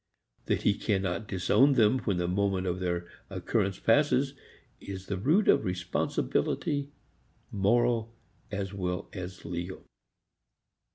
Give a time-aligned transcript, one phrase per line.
[0.47, 4.33] That he cannot disown them when the moment of their occurrence passes
[4.79, 6.89] is the root of responsibility,
[7.51, 8.15] moral
[8.51, 9.83] as well as legal.